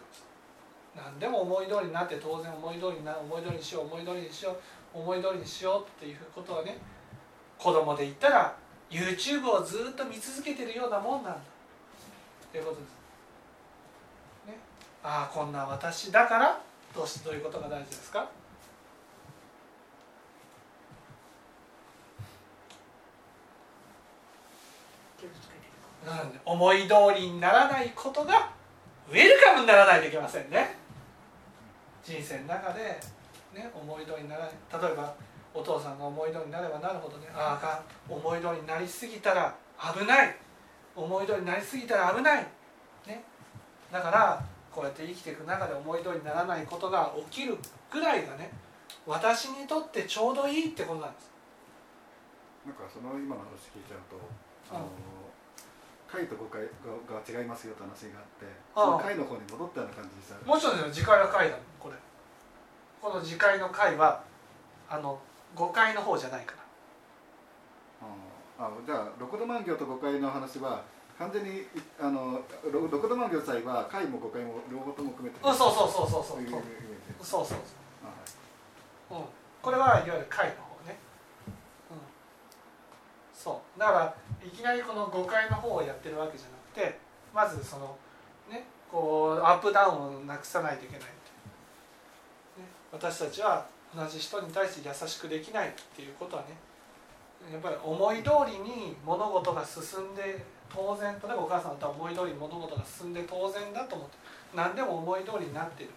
[0.96, 6.78] 何でも思い通りになって当然思い通りにな思い通りにしよう思い通りにしよう思い通りにしようっていうことはね
[7.60, 8.56] 子供で言ったら
[8.90, 11.40] YouTube をずっと見続けてるようなもんなんだ。
[12.52, 12.90] ということです。
[14.48, 14.58] ね、
[15.04, 16.60] ああこんな私だから
[16.96, 18.28] どうしどういうことが大事ですか？
[26.06, 28.52] うん思い通りにならないことが
[29.10, 30.76] ウェルカムにならないといけませんね。
[32.04, 33.00] 人生の中で、
[33.54, 34.52] ね、思い通りにならない。
[34.82, 35.14] 例えば
[35.54, 39.56] お父さんが思い通りになればなるほどねあああかん思い通りになりすぎたら
[39.94, 40.36] 危ない。
[40.96, 42.44] 思い通りになりすぎたら危ない、
[43.06, 43.24] ね、
[43.92, 47.56] だからこうやって生きていく中で思い通りにならないことが起きる
[47.92, 48.50] ぐらいがね
[49.06, 51.32] 私にとってちょうどいいってことなんです。
[52.66, 54.18] なんかその今の話聞いちゃうと
[54.76, 54.90] あの
[56.08, 60.40] 解と誤解がが違いますよって話があってその解の方に戻ったような感じでした。
[60.48, 61.96] もちろんですよ次回は回だもんこれ。
[63.02, 64.24] この次回の回は
[64.90, 65.20] あの
[65.54, 66.58] 誤解の方じゃないから。
[68.60, 70.84] ああじゃあ六度万行と誤解の話は
[71.20, 71.68] 完全にい
[72.00, 75.40] あのろ六度万行祭は解も誤解も両方とも含めて。
[75.44, 76.42] うんそうそうそうそうそう。
[76.42, 76.50] いう
[77.22, 77.58] そうそうそう。
[78.04, 78.30] あはい。
[79.10, 79.26] そう、うん、
[79.62, 80.67] これはいわゆる回の
[83.48, 83.80] そう。
[83.80, 87.00] だからいきなりこの誤解の方をやってるわけじゃなくて
[87.34, 87.98] まずその
[88.52, 91.08] ねこうアップダウンをなくさないといけない、ね、
[92.92, 96.50] 私たちは同じ人に対して優しくできないっていうことはね
[97.52, 104.18] やっぱり思い通りに物事が進んで当然例えばお母さんだったら思い通りに物事が進んで当然だと思って
[104.54, 105.90] 何でも思い通りになってる、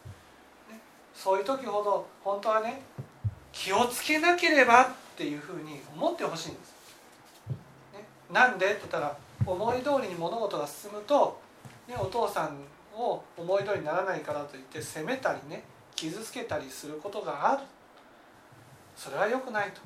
[0.70, 0.78] ね、
[1.12, 2.82] そういう時ほど本当はね
[3.52, 4.86] 気をつけなければっ
[5.16, 6.79] ていうふうに思ってほしいんです、
[8.32, 8.66] なんで？
[8.66, 11.40] って言ったら思い通りに物事が進むと、
[11.88, 12.58] ね、お父さん
[12.94, 15.64] を思い通りにならないからといって責めたりね
[15.94, 17.62] 傷つけたりすることがある。
[18.96, 19.80] それは良くないと、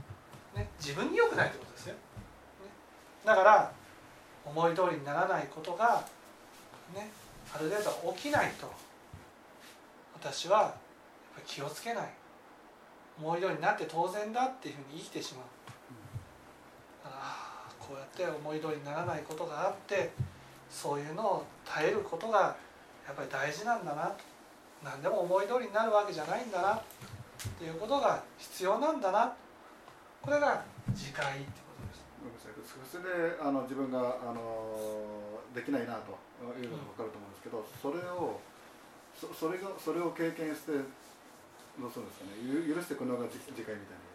[0.59, 2.01] ね、自分に良くないってことですよ、ね、
[3.25, 3.73] だから
[4.45, 6.05] 思い通りにならないことが
[6.95, 7.11] ね
[7.55, 8.69] ある程度起きないと
[10.15, 10.75] 私は
[11.47, 12.09] 気をつけない。
[13.17, 15.45] 思い通りになって当然だっていうふうに生きてしまう。
[17.05, 17.44] ああ
[17.87, 20.11] こうやって思い通りにならないことがあって
[20.71, 22.57] そういうのを耐えることが
[23.07, 24.25] やっぱり大事なんだなと。
[24.83, 26.75] 何でも思い通りになるわけじゃないんだな。
[26.75, 26.81] っ
[27.59, 29.33] ていうことが必要なんだな。
[30.21, 32.77] これが自戒ってことです。
[32.93, 34.77] それであの自分があの
[35.55, 36.17] できないなと
[36.57, 38.41] いうのが分かると思うんですけど、それを
[39.13, 40.73] そそれがそれを経験して
[41.81, 42.41] どうするんですかね。
[42.65, 44.14] 許していくのが自戒みたいな。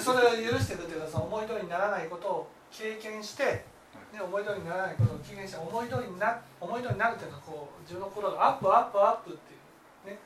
[0.00, 3.64] それを許していくというかその思い通りにならないことを経験して、
[4.12, 10.18] ね、思い通りにならないことを経験して思い通りにな思い通りになるというのはこう自分の心がアップアップアップっていうね、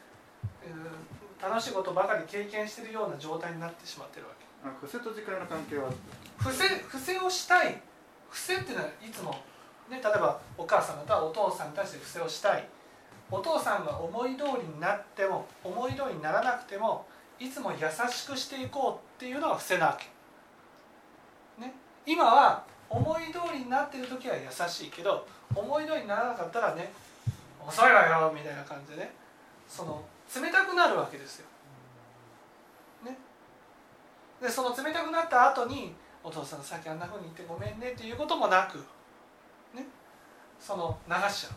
[0.65, 4.47] えー楽しいことばかり経験しているような状態になってしまってるわけ。
[4.67, 5.91] あ伏せと自戒の関係は？
[6.39, 7.79] 伏せ伏せをしたい。
[8.31, 9.33] 伏せっていうのはいつも、
[9.91, 12.67] ね、例えばお母さんだったらお父さんに対して伏せをしたい。
[13.31, 17.05] お父さんが思い通りになっても思い通りにならなくても
[17.39, 17.79] いつも優
[18.11, 20.07] しくしていこうっていうのが伏せなわけ、
[21.61, 21.75] ね、
[22.07, 26.93] 今は思い通りになってる時は優しいけど思い通りにならなかったらね
[27.67, 29.13] 遅いわよみたいな感じでね
[29.69, 30.03] その
[30.35, 31.47] 冷たくなるわけですよ。
[33.05, 33.17] ね、
[34.41, 38.79] でその冷たくなった後にお父さんさっきあんなふうに言ってごめんねっていうこともなく、
[39.77, 39.87] ね、
[40.59, 41.51] その流しちゃ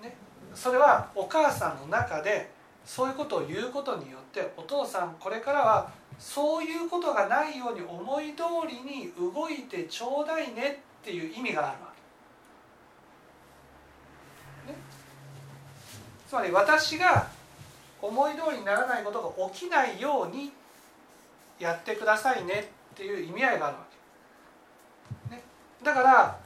[0.00, 0.16] う、ね、
[0.54, 2.50] それはお母さんの中で
[2.84, 11.92] そういうことを言うことによってお父さんこれからはそういうことがないように思い通りに動いてちょうだいねっていう意味があるわ
[14.66, 14.72] け。
[14.72, 14.78] ね、
[16.28, 17.28] つまり私が
[18.00, 20.52] 思い通りにならないことが起きないように
[21.58, 23.84] やってくださいねっていう意味合いがあるわ
[25.30, 25.34] け。
[25.34, 25.42] ね、
[25.82, 26.38] だから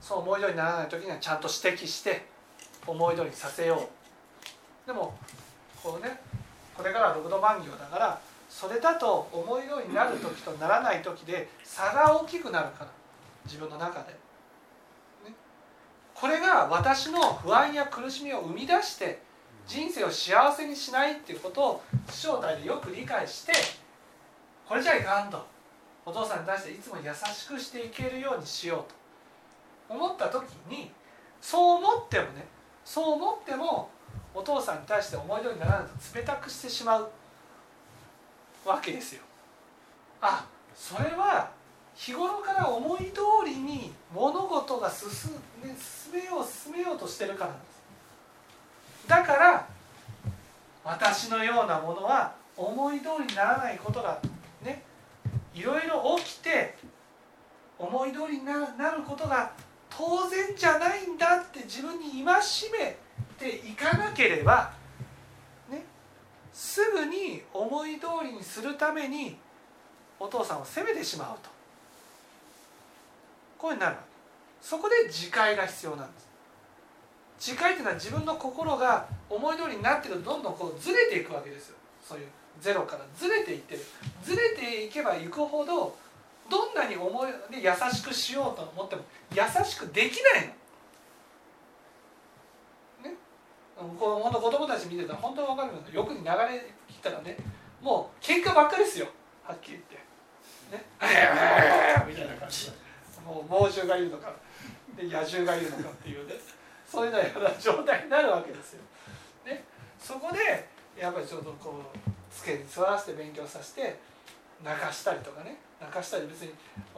[0.00, 2.26] そう思い通りにならない時にはちゃんと指摘して
[2.86, 3.88] 思い通りにさせよ
[4.84, 4.86] う。
[4.86, 5.14] でも
[5.82, 6.20] こうね
[6.76, 12.90] これから六度万行だからそれだと思い通りになる時とならない時で差が大きくなるから
[13.44, 14.12] 自分の中で。
[15.26, 15.34] ね、
[16.14, 19.20] これが私の不安や苦しみを生み出して
[19.66, 23.52] 人生を幸せにしないっていうことを正体でよく理解して
[24.66, 25.46] これじゃいかんと
[26.06, 30.90] お父さんに対していつも優しくしていけるようにしようと思った時に
[31.40, 32.46] そう思ってもね
[32.84, 33.90] そう思っても
[34.34, 37.08] お父さんに対して思い通りにならないと冷たくしてしまう
[38.64, 39.22] わけですよ。
[40.20, 41.50] あそれは
[41.94, 45.08] 日頃から思い通りに物事が進,、
[45.62, 49.08] ね、進めよう進めようとしてるからなんです。
[49.08, 49.66] だから
[50.84, 54.20] 私のようなものは思い通りにならないことが
[54.62, 54.82] ね
[55.54, 56.76] いろいろ起きて
[57.78, 59.52] 思い通りになることが
[59.90, 62.34] 当然じゃないんだって自分に戒
[62.72, 62.96] め
[63.38, 64.72] ていかなければ、
[65.70, 65.84] ね、
[66.52, 69.36] すぐに思い通りにするために
[70.18, 71.50] お父さんを責めてしまうと。
[73.58, 74.02] こういうふうになるわ
[74.60, 76.28] そこで自戒が必要なんです。
[77.38, 81.76] 自戒っていうのは自分の心が思い通りになってるとどんどんこうずれていくわけですよ。
[82.04, 82.26] そういう
[82.60, 83.80] ゼロからずれていってる。
[84.24, 85.96] ずれていけばいくほど
[86.50, 90.46] どんなに思いで優しくしようと思っても優しくできない
[93.04, 93.10] の。
[93.10, 93.16] ね、
[93.78, 95.94] 本当子供たち見てたら本当に分かるんです。
[95.94, 97.36] よくに流れ切ったらね
[97.80, 99.06] もう喧嘩ばっかりですよ。
[99.44, 99.96] はっきり言って。
[100.76, 100.84] ね、
[102.06, 102.66] みたいな感じ。
[102.66, 102.72] で
[103.24, 104.32] もう猛獣がいるのか
[104.96, 106.34] で野獣がいるのかっていうね。
[106.86, 108.82] そういうような状態になるわけですよ。
[109.46, 109.64] ね、
[109.98, 110.68] そこで
[111.00, 111.98] やっぱりちょっとこう
[112.30, 113.98] 机に座らせて勉強させて
[114.64, 115.56] 泣かしたりとかね。
[115.80, 116.52] 泣かしたり別に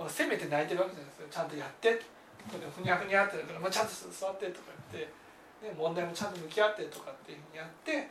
[0.09, 1.27] せめて泣いてるわけじゃないですよ。
[1.31, 2.01] ちゃんとやって。
[2.49, 5.13] これふにゃふにゃってるから、まあ、ちゃんと座ってとか言って、
[5.63, 8.09] ね、問題もちゃんと向き合ってとかっていうふうにやって、ね、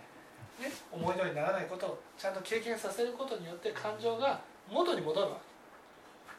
[0.92, 5.38] 思い通りにならないことをちゃんと経験させることによって感情が元に戻るわ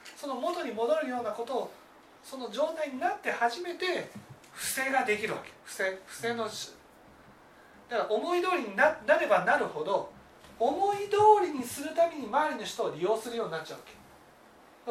[0.05, 0.12] け。
[0.16, 1.70] その元に戻るようなことを
[2.23, 4.11] その状態になって初めて
[4.53, 5.51] 不正ができるわけ。
[5.64, 6.51] 不正不正のだ
[7.99, 10.12] から思い通りにななればなるほど
[10.59, 13.99] 思い通りにするために周りの人を利用するようになっちゃうわけ。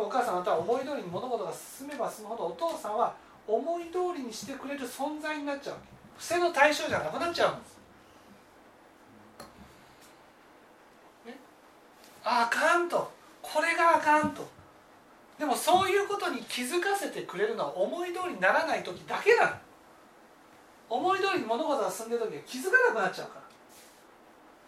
[0.01, 3.15] お母さんまたは思い通りに物事が進めば進むほどお父さんは
[3.47, 5.98] 思い通りにしてくれる存在になっちゃうわけ。
[6.19, 7.77] 不正の対象じゃなくなっちゃうんです、
[11.25, 11.38] ね、
[12.25, 13.10] あかんと。
[13.41, 14.45] これがあかんと。
[15.39, 19.55] でもそういうことに気づかせてくれるのは思い通りにならない時だけなの。
[20.89, 23.39] 思い通りに物事が進んでる時は気づかなくなっちゃうか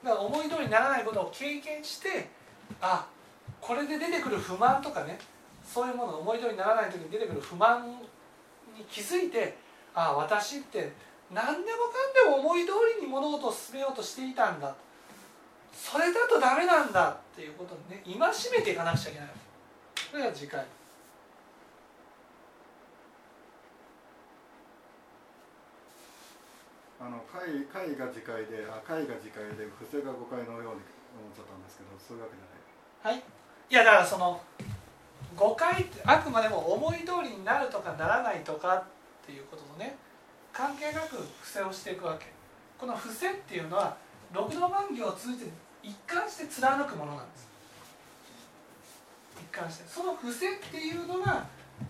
[0.04, 0.12] ら。
[0.12, 2.30] だから思い通りにならないことを経験して
[2.80, 3.06] あ
[3.60, 5.20] これで出てくる不満とかね。
[5.66, 9.58] そういうもの思い通りにならない時に出てくる不満に気づいて
[9.94, 10.94] あ私って
[11.34, 14.76] 何でもかんでも思い通りに物事を進めようとしていたんだ。
[15.74, 18.18] それだとダメなんだっていうことにね戒
[18.52, 19.30] めていかなくちゃいけない。
[20.12, 20.66] これが次回。
[27.00, 30.84] あの会会が次回であ会が次回で不正が誤解のように思っ
[31.34, 33.18] ちゃったんですけどそういうわけじゃない。
[33.18, 33.24] はい。
[33.72, 34.40] いやだからその
[35.36, 38.84] 誤解ってあくまでも思い通りになるとかならないとかっ
[39.26, 39.96] ていうこととね
[40.62, 42.28] 関係なく伏せをしていくわけ。
[42.78, 43.98] この伏せっていうのは
[44.32, 47.48] 六道万行を通じて一貫して貫くものなんです。
[49.40, 49.90] 一貫して。
[49.90, 51.48] その伏せっていうのが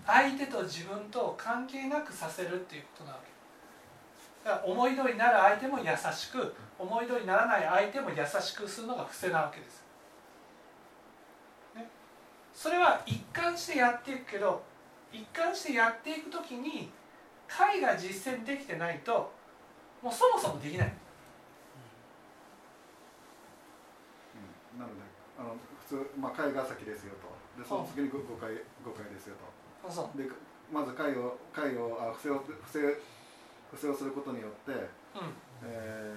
[0.07, 4.49] 相手と自分と関係なくさせるっていうことなわけ。
[4.49, 9.83] だから思い通りになる相手も優しく思い通りにならない相手も優しくするのが伏せなわけです、
[11.75, 11.87] ね、
[12.55, 14.63] それは一貫してやっていくけど
[15.13, 16.89] 一貫してやっていく時に
[17.51, 19.31] 解が実践できてないと
[20.01, 20.93] もうそもそもできない、
[24.73, 25.01] うん、なので
[25.37, 27.27] あの普通、まあ、解が先ですよと。
[27.61, 29.35] でその次に誤解誤解ですよ
[29.83, 29.91] と。
[29.91, 30.29] そうで
[30.71, 32.79] まず解を解をあ不正を不正
[33.69, 34.87] 不正をすることによって、うん。
[35.63, 36.13] え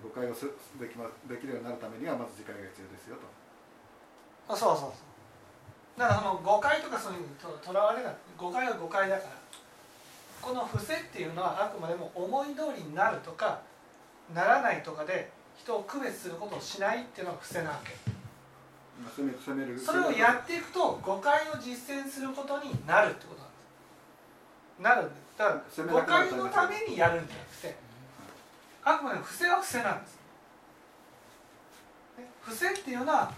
[0.00, 0.46] ー、誤解をす
[0.78, 4.54] できまできるようになるためにはまず次回が必要ですよと。
[4.54, 5.02] あそうそうそ
[5.96, 6.00] う。
[6.00, 8.16] だからその誤解とかそういうのととらわれない。
[8.38, 9.43] 誤解は誤解だから
[10.44, 13.62] この伏せっていうのはあくまでも思い通りになるとか
[14.34, 17.92] ならないとかで人を区別することをしないっていうのが伏せなわけ。
[19.78, 23.40] それをやっていくと誤解を実践することになるってこと
[24.82, 27.74] なんですなるんですだから誤解のためにやるんじゃなくて
[28.84, 30.18] あくまで伏せは伏せなんです。
[32.42, 33.32] 伏せっていうのは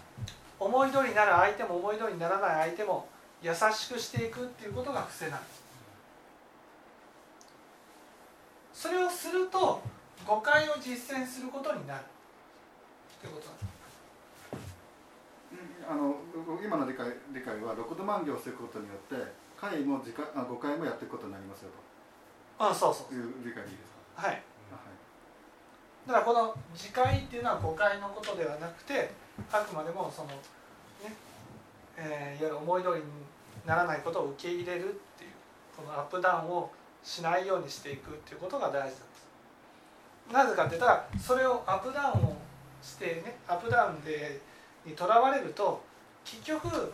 [0.59, 3.07] 思い通りになる相手も思い通りにならない相手も
[3.41, 5.66] 優しくしていくっていうことが伏せなんです
[8.77, 9.81] それをすると
[10.27, 12.03] 誤解を実践することになる。
[13.19, 13.67] ということなんです。
[15.89, 16.13] あの
[16.63, 19.15] 今の理解理解は六度万行をしていくことによって
[19.59, 21.71] 回も時間あ5回もやっていくことになりますよ
[22.59, 22.65] と。
[22.69, 24.27] あそうそういう理解でいいですか？
[24.27, 24.43] はい、
[26.05, 29.09] だからこの次回っていうのは誤解のことではなくて
[29.51, 30.35] あくまでもそのね、
[31.97, 33.03] えー、いわゆる思い通りに
[33.65, 35.31] ならないことを受け入れるっていう
[35.75, 36.69] このアップダウンを
[37.07, 39.07] しないようにしていくっていうことが大事なんです。
[40.33, 42.35] なぜかって言ったらそれをアップダウンを
[42.83, 44.41] してねアップダウンで
[44.85, 45.81] にとらわれると
[46.25, 46.93] 結局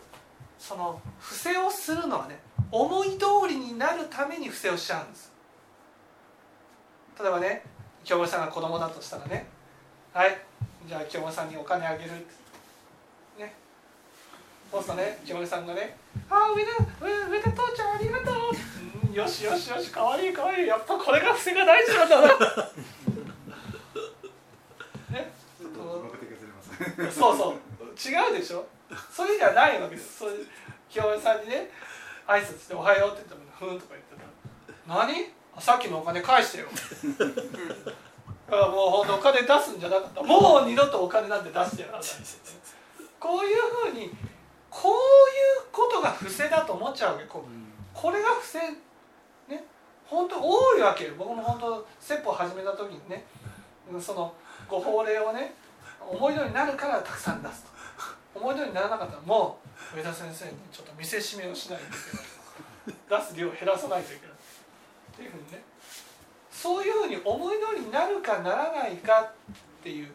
[0.59, 2.39] その不正をするのはね
[2.71, 5.31] 思い通りになるために不正をしちゃうんです。
[7.19, 7.63] 例えばね
[8.03, 9.47] 京森さんが子供だとしたらね
[10.13, 10.37] はい
[10.87, 12.11] じゃあ京森さんにお金あげる
[13.39, 13.51] ね。
[14.71, 15.97] そうするとね京森さんがね
[16.29, 16.71] 「ああ上田
[17.31, 18.35] 上田父ちゃんありがとう」、
[19.13, 22.27] よしよしよしかわいいかわいいやっぱこれが不正が大事なんだな。
[25.11, 25.31] ね？
[27.11, 27.53] そうそう。
[27.93, 28.65] 違うでしょ？
[29.11, 30.19] それじゃないわけです。
[30.19, 30.31] それ
[30.89, 31.69] 京森さんにね
[32.27, 35.31] 挨拶して「おはよう」って言っても「ふん」とか言ってたら「何？
[35.55, 36.67] あさっきのお金返してよ」
[38.49, 40.23] だからもうほんとお金出すんじゃなかった。
[40.23, 42.01] もう二度とお金なんて出してやらない。
[43.19, 44.11] こういうふうに
[44.69, 47.25] こういうことが不正だと思っちゃうわけ。
[47.25, 47.49] こう
[47.93, 48.59] これが不正
[49.47, 49.63] ね
[50.05, 53.25] 本当多いわけ僕も本当説法始めた時にね
[53.99, 54.33] その
[54.69, 55.53] ご法令をね
[55.99, 57.73] 思い通りになるからたくさん出すと。
[58.35, 59.59] 思い通りにならなかったらも
[59.93, 63.21] う上田先生にちょっと見せしめをしないといけない。
[63.21, 64.31] 出す量を減らさないといけない。
[64.33, 65.63] っていうふうにね。
[66.51, 69.31] そういうふうに思い通りになるかならないかっ
[69.83, 70.11] ていう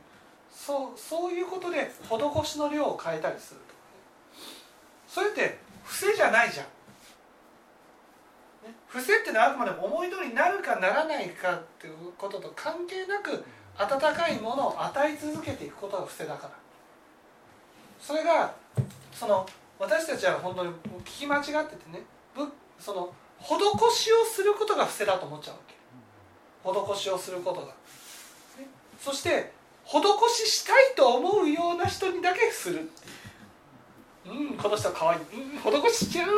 [0.51, 3.75] そうそういうことで施しの量を変えたりすると。
[5.07, 6.67] それって不正じゃないじゃん。
[8.95, 13.45] ね不正ってのはあくまでも思い通りになるかならないかっていうことと関係なく
[13.77, 16.51] 温かいものを与え続けていくことが不正だから。
[18.01, 18.55] それが
[19.13, 19.47] その
[19.79, 20.73] 私たちは本当に
[21.05, 22.03] 聞き間違っててね
[22.35, 23.47] ぶその施
[23.95, 25.75] しをすることが不正だと思っちゃうわけ。
[26.95, 27.73] 施しをすることが、ね、
[28.99, 29.53] そして
[29.85, 32.81] 施ししたいと思うような人にだけする。
[32.81, 35.21] っていううんこの人可愛い。
[35.21, 36.31] うん施ししちゃう。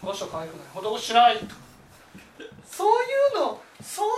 [0.00, 0.84] この人可愛くない。
[0.96, 1.46] 施ししないと
[2.64, 4.10] そういうのそうい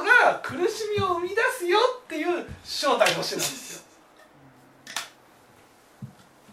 [0.00, 3.76] うのが苦しみを生み出すよっていう正体の教えなんです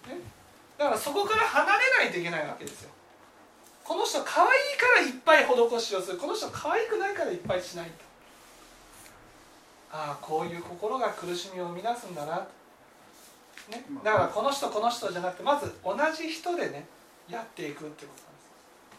[0.07, 0.21] よ、ね、
[0.77, 2.89] だからそこから離れないといけないわけですよ。
[3.83, 6.17] この人可愛いからいっぱい施しをする。
[6.17, 7.91] この人可愛くないからいっぱいしないと。
[9.91, 12.37] ああこういう心が苦しみを生み出すんだな。
[12.37, 12.43] と、
[13.71, 16.85] ね、だからこの人この人じゃなくてまず同じ人でね
[17.29, 18.32] やっていくってこと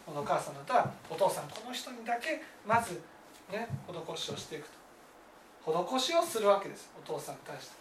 [0.05, 3.01] このお母さんだったらお父さんこの人にだけまず
[3.51, 4.85] ね施しをしていくと。
[5.65, 6.91] 施しをするわけです。
[6.95, 7.75] お父さんに対して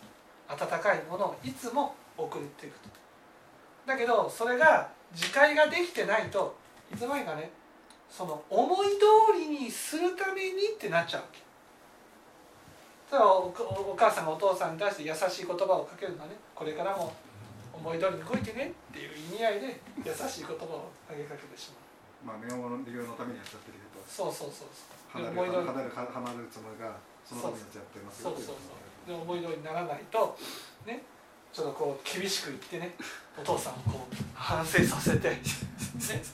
[0.48, 2.88] 温かいものをいつも送っていくと。
[3.86, 6.56] だけどそれが自戒ができてないと
[6.92, 7.50] いつの間にかね
[8.08, 11.40] その思い通りにするためにってなっちゃうわけ。
[13.10, 17.12] それはおお母さんがお父さんに対して優しい言葉をかけるのはねこれからも
[17.72, 21.83] 思い通りに動いてねっていう意味合いで優しい言葉を投げかけてしまう。
[22.24, 25.22] まあ名門の利用のためにやっちゃってるけどそうそうそうそう。
[25.22, 28.84] 離れ離れ離れるつもりがそのためにやっちゃってますよそうそうそう。
[29.06, 30.36] で思い通りにならないと
[30.86, 31.04] ね
[31.52, 32.96] ちょっとこう厳しく言ってね
[33.38, 35.38] お父さんをこう反省させて、ね、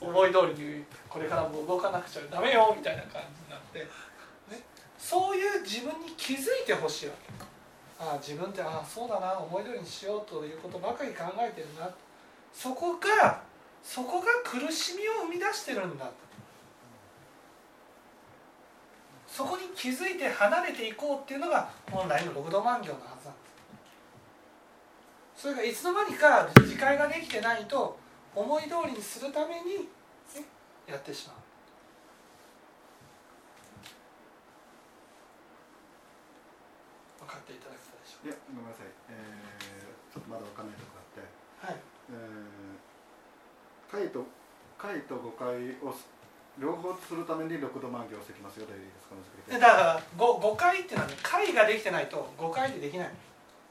[0.01, 4.65] 思い通りにこれからも動かなくちゃダメよみたいな感じになって、ね、
[4.97, 7.51] そういう自分に気づいてほしいわけ。
[8.03, 11.91] ああ自分ってああそうだな思い通りにしようということばかり考えてるな。
[12.55, 13.43] そこが
[13.83, 16.07] そこが苦しみを生み出してるんだ。
[16.07, 16.31] と
[19.31, 23.49] そこに気づいて離れていこうっていうのが本来の六度万行のはずなんで
[25.39, 27.97] すそれがいつの間にか自戒ができてないと
[28.35, 29.89] 思い通りにするために、
[30.37, 30.45] ね、
[30.87, 31.37] やってしまう。
[37.25, 41.25] 分かっていただけたでしょいやごめんなさい、えー、ちょっとまだわかんないところがあって。
[41.73, 41.81] はい。
[42.11, 42.50] えー、
[43.91, 44.25] 解と
[44.79, 45.49] 解と誤解
[45.83, 45.95] を
[46.59, 53.11] 両方するために六度万行をしてきますよでいいですかこの時でだから誤誤解っていうのはね解ができてないと誤解でできない。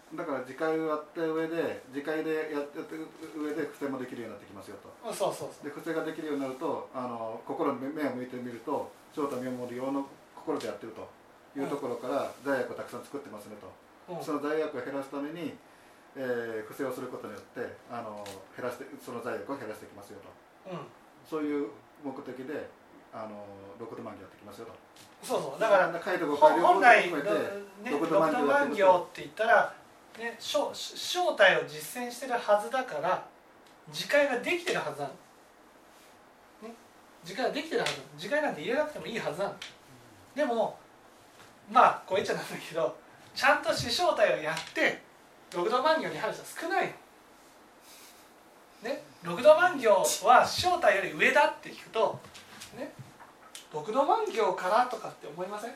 [0.10, 3.06] だから次回をやった上で次回でやってる
[3.38, 4.90] 上で癖もできるようになってきますよと。
[5.06, 5.66] うんそうそうそう。
[5.66, 11.06] で癖ができるようになるとあの心に目を向いてみると正太妙門利用の心でやってると
[11.54, 13.70] いうところから罪悪をたくさん作ってますねと、
[14.10, 14.24] うん。
[14.24, 15.54] その罪悪を減らすために、
[16.16, 18.24] えー、癖をすることによってあの
[18.56, 20.20] 減らしてその罪悪を減らしていきますよ
[20.66, 20.72] と。
[20.72, 20.80] うん。
[21.30, 21.68] そういう
[22.04, 22.70] 目的で
[23.14, 23.46] あの
[23.80, 24.74] 六度万行やってきますよと。
[25.22, 25.60] そうそう。
[25.60, 27.14] だから本来、ね、
[27.92, 29.74] 六度六度万行万行って言ったら、
[30.18, 33.26] ね、正正体を実践してるはずだから
[33.88, 35.14] 自戒ができてるはずなの、
[36.70, 36.76] ね、
[37.24, 39.56] 自戒ができてるはず自戒なんて入れなくてもいいはずなの。
[40.36, 40.78] でも
[41.72, 42.98] まあこう言っちゃなんだけど
[43.36, 45.02] ちゃんと死正体をやって
[45.54, 46.94] 六度万行に入る人は少ない。
[48.84, 49.92] のね六度万行
[50.26, 52.20] は死正体より上だって聞くと
[52.78, 52.94] ね。
[53.74, 55.72] 六度万行からとかって思いません？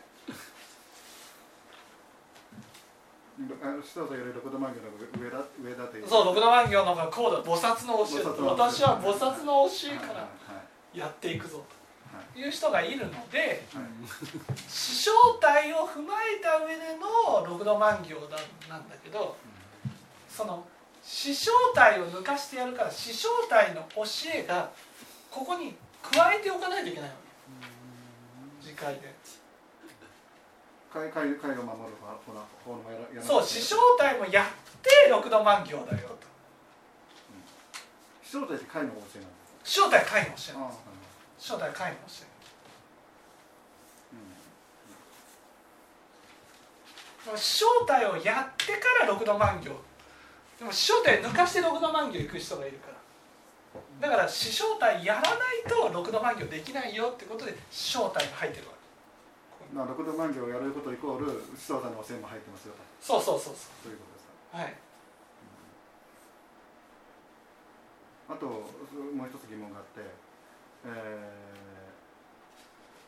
[6.07, 8.23] そう六度万行の方がこうだ菩薩の教え。
[8.45, 10.29] 私は菩薩の教えから
[10.93, 11.65] やっていくぞ
[12.13, 12.33] はい。
[12.33, 13.83] という人がいるのではい。
[14.67, 15.11] 死正
[15.41, 18.37] 体を踏まえた上での六度万行だ
[18.69, 19.35] なんだけど
[20.35, 20.65] その
[21.03, 24.03] 死正体を抜かしてやるから死正体の教
[24.33, 24.71] えが
[25.29, 27.15] ここに加えておかないといけないわ
[28.61, 28.67] け。
[28.67, 29.13] 次回で。
[33.21, 34.47] そう死正体もやっ
[34.81, 36.27] て六度万行だよと。
[38.23, 40.79] 死生体って海の教えなんです死正体は解の教えなんです。
[40.79, 40.93] あ
[41.37, 42.29] 正体皆無をしてる
[47.25, 49.71] でも正体をやってから六度万行
[50.63, 52.95] でも正体抜かして六度万行行く人がいるから。
[53.99, 55.35] だから四正体やらない
[55.67, 58.73] と六度万行できないよってことで正体が入ってるわ
[59.67, 59.75] け。
[59.75, 62.79] まあ、六度万行をやることイコール師匠さんの教えも入ってますよと。
[63.01, 64.31] そうそうそうそそういうことですか。
[64.55, 64.73] うはい。
[68.29, 68.59] あとも
[69.25, 69.99] う一つ疑問があって、
[70.85, 70.87] え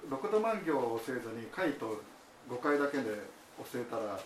[0.07, 2.03] ー、六度万行を教えずに回と
[2.49, 3.03] 五回だけで
[3.63, 4.19] 教えたら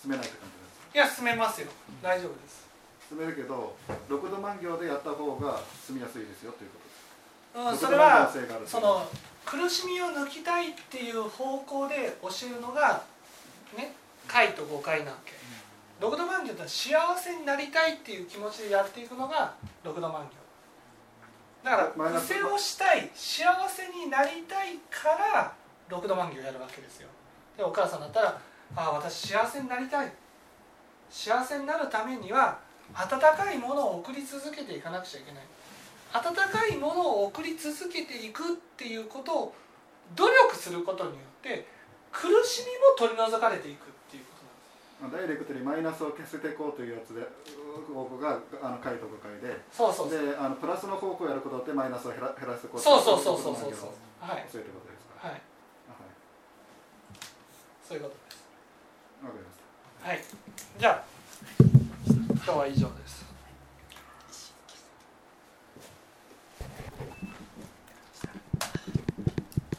[0.00, 0.94] 進めないって感じですか？
[0.94, 1.66] いや進めますよ。
[2.00, 2.64] 大丈夫です
[3.08, 3.76] 進めるけど
[4.08, 7.84] 六度万行でやった方が進みやすいですよということです。
[7.84, 8.30] うんそれは
[8.66, 9.06] その
[9.44, 13.02] 苦しみを抜きたいっていう方向で教えるのが
[13.76, 13.94] ね
[14.26, 15.32] 回と誤解なわけ。
[16.00, 20.28] 六度万行って幸せになりたいっていう気持ちでやっていくのが六度万行。
[21.64, 25.52] だから癖をしたい幸せになりたいから
[25.88, 27.08] 六度万行やるわけですよ。
[27.56, 28.38] でお母さんだったら
[28.76, 30.12] 「ああ私幸せになりたい」
[31.08, 32.58] 幸せになるためには
[32.94, 35.44] 温かいものを送り続けていかなくちゃいけない。
[36.12, 39.54] 温かいものを送り続けていくっていうことを
[40.14, 41.66] 努力することによって
[42.12, 44.32] 苦しみも取り除かれていくっていうこ
[45.00, 45.26] となんです。
[45.26, 47.26] まあダイレクトにマイナスを消せていこうというやつで
[47.92, 49.60] 僕があの回と五回で。
[49.70, 50.26] そうそうそう。
[50.26, 53.90] であのプラスの方向をやることでマイナスを減ら減らしていこうそうそうそうそうそうそう。
[54.24, 55.28] はい教えることですか？
[55.28, 55.42] はい。
[55.90, 56.10] あはい。
[57.86, 58.46] そういうことです。
[59.20, 60.08] わかりました。
[60.08, 60.24] はい。
[60.78, 61.15] じゃあ
[62.44, 63.25] 今日は以上です。